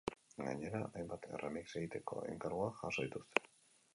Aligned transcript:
Gainera, 0.43 0.79
hainbat 0.99 1.27
erremix 1.37 1.65
egiteko 1.81 2.23
enkarguak 2.31 2.83
jaso 2.87 3.07
dituzte. 3.09 3.45